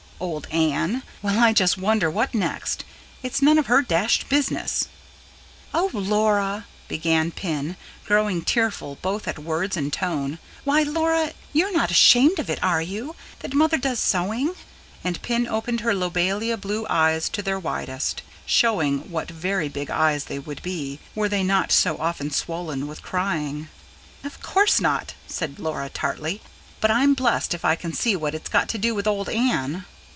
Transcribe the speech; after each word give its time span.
'""Old 0.31 0.45
Anne? 0.51 1.01
Well, 1.23 1.39
I 1.39 1.51
just 1.51 1.79
wonder 1.79 2.07
what 2.07 2.35
next! 2.35 2.85
It's 3.23 3.41
none 3.41 3.57
of 3.57 3.65
her 3.65 3.81
dashed 3.81 4.29
business." 4.29 4.87
"Oh, 5.73 5.89
Laura!" 5.93 6.67
began 6.87 7.31
Pin, 7.31 7.75
growing 8.05 8.43
tearful 8.43 8.99
both 9.01 9.27
at 9.27 9.39
words 9.39 9.75
and 9.75 9.91
tone. 9.91 10.37
"Why, 10.63 10.83
Laura, 10.83 11.31
you're 11.53 11.73
not 11.75 11.89
ashamed 11.89 12.37
of 12.37 12.51
it, 12.51 12.59
are 12.61 12.83
you? 12.83 13.15
that 13.39 13.55
mother 13.55 13.77
does 13.79 13.97
sewing?" 13.97 14.53
and 15.03 15.19
Pin 15.23 15.47
opened 15.47 15.79
her 15.79 15.95
lobelia 15.95 16.55
blue 16.55 16.85
eyes 16.87 17.27
to 17.29 17.41
their 17.41 17.57
widest, 17.57 18.21
showing 18.45 19.09
what 19.09 19.27
very 19.31 19.69
big 19.69 19.89
eyes 19.89 20.25
they 20.25 20.37
would 20.37 20.61
be, 20.61 20.99
were 21.15 21.29
they 21.29 21.41
not 21.41 21.71
so 21.71 21.97
often 21.97 22.29
swollen 22.29 22.85
with 22.87 23.01
crying. 23.01 23.69
"Of 24.23 24.39
course 24.39 24.79
not," 24.79 25.15
said 25.25 25.57
Laura 25.57 25.89
tartly. 25.89 26.41
"But 26.79 26.91
I'm 26.91 27.15
blessed 27.15 27.55
if 27.55 27.65
I 27.65 27.75
can 27.75 27.91
see 27.91 28.15
what 28.15 28.35
it's 28.35 28.49
got 28.49 28.69
to 28.69 28.77
do 28.77 28.93
with 28.93 29.07
old 29.07 29.27
Anne." 29.27 29.85